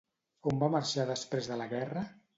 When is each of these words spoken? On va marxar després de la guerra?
On 0.51 0.61
va 0.63 0.69
marxar 0.77 1.05
després 1.11 1.51
de 1.53 1.59
la 1.63 1.69
guerra? 1.75 2.09